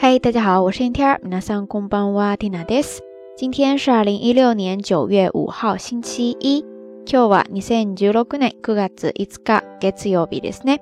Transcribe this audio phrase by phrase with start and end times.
[0.00, 3.02] 嗨，大家好，我是 Inter，皆さんこんばんは、ティナです。
[3.36, 6.64] 今天是二零一六年九月五号，星期一。
[7.04, 10.78] 今日は二千十六年九月五日、月曜日ですね。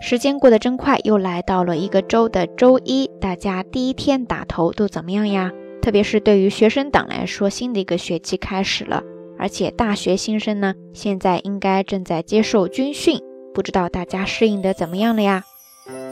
[0.00, 3.10] 时间过得真快，又来到了一个周的周一。
[3.20, 5.52] 大家第一天打头都怎么样呀？
[5.80, 9.02] 特别是对于学生党来说，新的一个学期开始了，
[9.38, 13.20] 而且大学新生呢，现在应该正在接受军训，
[13.52, 15.44] 不知道大家适应的怎么样了呀？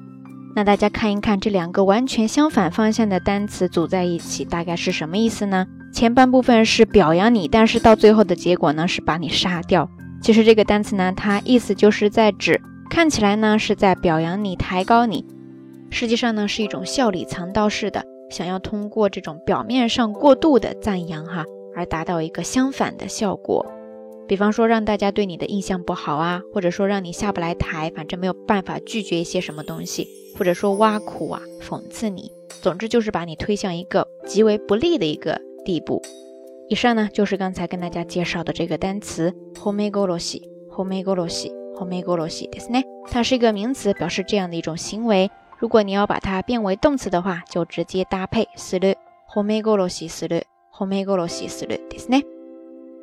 [0.60, 5.66] 那大家看一看这两个完全相反方向的单词组在一起，大概是什么意思呢？
[5.94, 9.90] 前半部分是表扬你，但是到最后的结果呢，是把你杀掉。
[10.22, 15.26] 其实这个单词呢，它意思就是在指看起来呢是在表扬你、抬高你。
[15.92, 23.66] 实际上呢，是一种笑里藏刀式的，想要通过这种表面上过度的赞扬哈，而达到一个相反的效果。
[24.29, 36.01] 比方说，让大家对你的印象不好啊，或者说让你下不来台，反正没有办法拒绝一些什么东西，或者说挖苦啊、讽刺你，总之就是把你推向一个极为不利的一个地步。
[36.71, 45.31] 以上呢，就是刚才跟大家介绍的这个单词 “homegoroshi”，“homegoroshi”，“homegoroshi” ですね，它是一个名词，表示这样的一种行为。
[45.59, 48.95] 如果你要把它变为动词的话，就直接搭配する、
[49.35, 52.25] 褒め殺しする、褒め殺しするですね。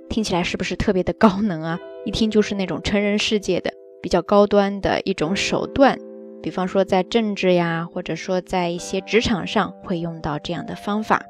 [0.10, 1.80] 听起来是不是特别的高能啊？
[2.06, 5.98] 一听就是那种成人世界的比较高端的一种手段。
[6.42, 11.24] 比方说在政治呀，或者说在一些职场上会用到这样的方法。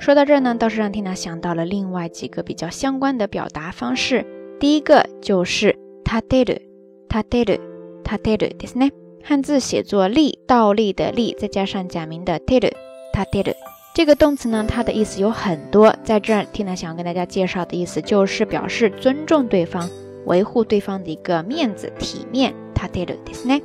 [0.00, 4.26] 说到这儿呢，倒是让缇娜想到了另外几个比较相关的表达方式。
[4.58, 6.62] 第一个就是立てる、
[7.08, 7.60] 立てる、
[8.02, 8.90] 立てるですね。
[9.22, 12.72] 汉字写作立，倒立的立，再加上假名的 teru，
[13.12, 13.54] 它 teru
[13.94, 15.94] 这个动词呢，它的意思有很多。
[16.04, 19.88] 在这儿，Tina 想要跟大家介绍的意思就是表示尊重对方，
[20.26, 22.54] 维护对方的一个面子、体面。
[22.74, 23.62] 它 teru ですね。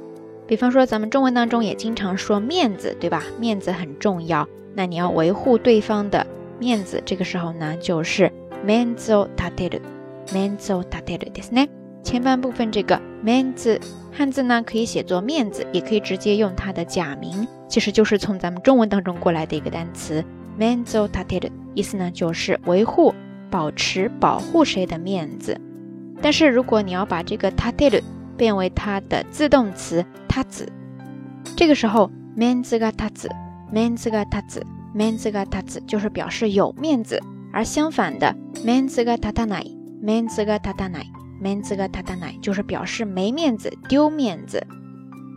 [0.48, 3.24] 比方说，咱们中文当中也经常说面子，对吧？
[3.40, 6.26] 面子很重要，那你要维护对方的
[6.60, 8.32] 面子，这个时候呢，就是
[8.66, 9.82] メンズを立てる、
[10.34, 11.70] メンズを立てるですね。
[12.04, 13.80] 前半部分这个 man 字，
[14.13, 20.25] 汉字呢可以写作面子，也可以直接用它的假名，其实就是从咱们中文当中过来的一个单词
[20.59, 23.15] man zo tated，意思呢就是维护、
[23.51, 25.59] 保持、保护谁的面子。
[26.21, 28.03] 但是如果你要把这个 tated
[28.37, 30.67] 变为它的自动词 tats，
[31.57, 37.23] 这个时候 man z ga tats，man z ga tats，man z ga tats 就是表示有面子，
[37.53, 38.35] 而相反的
[38.65, 41.07] man z ga tatanai，man z ga tatanai。
[41.42, 44.66] 面子が立たない就是表示没面子、丢面子。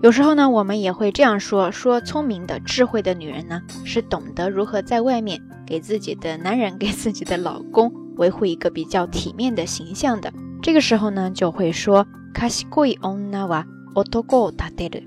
[0.02, 10.32] 有时候呢，我们也会这样说：说聪明的、智慧的女人呢，是懂得如何在外面给自己的男人、给自己的老公维护一个比较体面的形象的。
[10.62, 13.64] 这个时候呢，就会说：賢い女は
[13.94, 15.02] 男を立てる。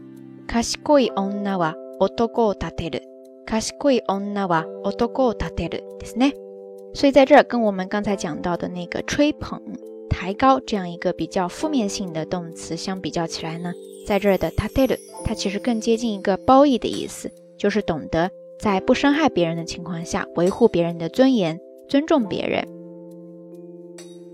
[0.45, 3.01] 賢い女は男を立てる。
[3.45, 6.34] 賢い女は男を立てるですね。
[6.94, 9.62] 所以在这儿跟我们刚才讲到的那个吹捧。
[10.25, 13.72] 抬高这样一个比较负面性的动词相比较起来呢，
[14.06, 18.29] 在这儿的 tateru 它其实更接近一个褒义的意思，就是懂得
[18.59, 22.67] 在不伤害别人的情况下维护别人的尊严，尊重别人。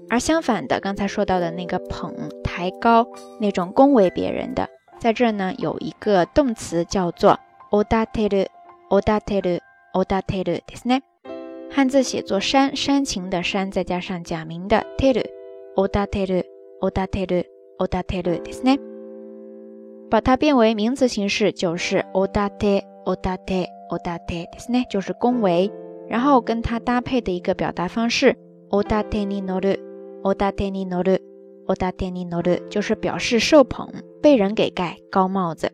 [0.09, 3.07] 而相反的，刚才说到的那个捧、抬高
[3.39, 4.69] 那种恭维别人的，
[4.99, 7.37] 在这儿呢有一个动词叫做
[7.71, 11.01] odateru，odateru，odateru ですね。
[11.69, 15.25] 汉字写作煽，煽情的煽，再加上假名的 teru。
[15.75, 16.45] おだてる、
[16.81, 18.79] おだてる、おだてるですね。
[20.09, 25.71] 把它变为名词形式就是おだて、おだて、おだてですね，就是恭维。
[26.09, 28.35] 然后跟它搭配的一个表达方式，
[28.69, 29.79] おだてに乗る、
[30.23, 31.21] おだてに乗る、
[31.67, 33.89] おだてに乗る，就是表示受捧，
[34.21, 35.69] 被人给盖高帽子。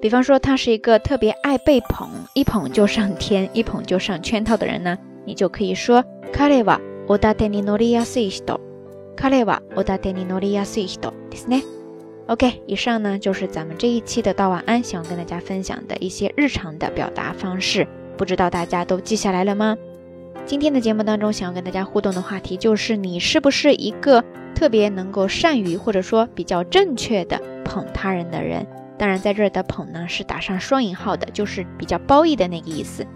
[0.00, 4.96] 比方说，他是一个特别爱被捧，一捧就上天，一捧就上圈套的人呢，
[5.26, 8.60] 你就可以说彼は おだてに乗りやすい人。
[9.18, 11.62] 彼はおだてに乗りやすい人ですね。
[12.26, 17.86] OK，以上呢就是咱们这一期的道晚安，想跟大家分享的一些日常的表达方式，
[18.16, 19.76] 不知道大家都记下来了吗？
[20.46, 24.24] 今天的节目当中，想要跟大家互动的话题就是你是不是一个
[24.54, 28.66] 特别能够善于或者说比较正确的捧他人的人？
[28.98, 33.06] 当然，在这儿的捧呢是打上双引号的，就是比较褒义的那个意思。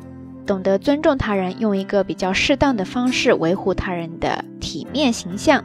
[0.44, 5.64] 懂得尊重他人，用一个比较适当的方式维护他人的体面形象。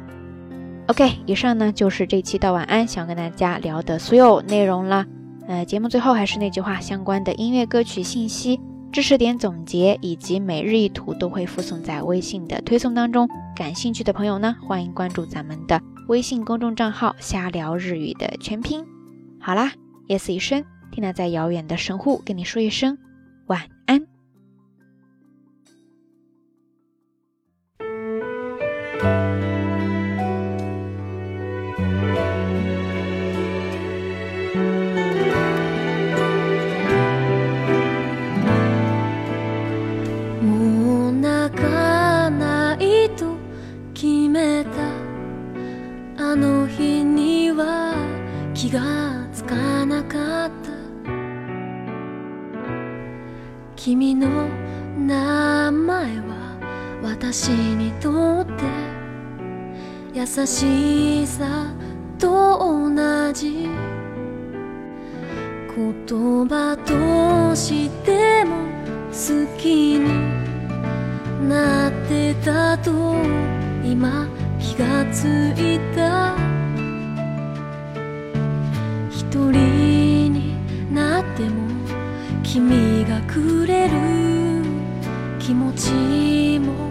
[0.88, 5.04] OK，以上呢就是这期的晚安想跟大家聊的所有内容了。
[5.46, 8.58] 呃，节目最后还是那句话，相关的音乐歌曲信息、
[8.90, 13.28] 知识点总结以及每日一图都会附送在微信的推送当中。
[13.54, 18.82] 感兴趣的朋友呢，欢迎关注咱们的微信公众账号“瞎聊日语”的全拼。
[19.38, 19.72] 好啦，
[20.06, 22.96] 夜色已深，缇娜在遥远的神户跟你说一声
[23.46, 24.17] 晚安。
[57.10, 58.52] 私にとって
[60.12, 61.72] 優しさ
[62.18, 63.66] と同じ
[65.74, 68.56] 言葉としても
[69.08, 72.90] 好きになってたと
[73.82, 74.28] 今
[74.60, 75.24] 気がつ
[75.56, 76.36] いた
[79.10, 81.68] 一人になっても
[82.42, 84.58] 君がくれる
[85.38, 86.87] 気持ちも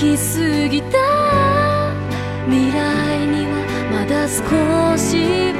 [0.00, 0.96] き過ぎた。
[2.46, 3.52] 未来には
[3.92, 5.52] まだ少し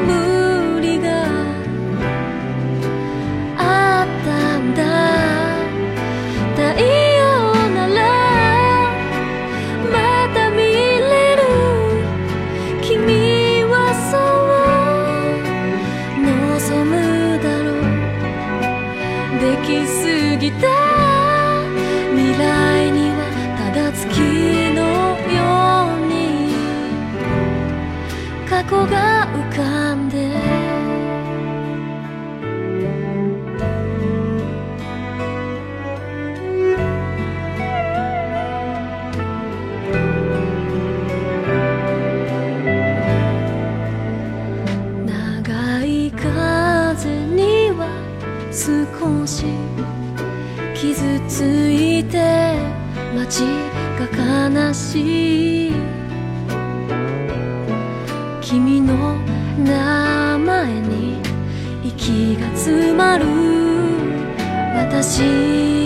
[65.03, 65.23] 私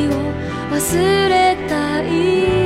[0.08, 0.10] を
[0.72, 2.63] 忘れたい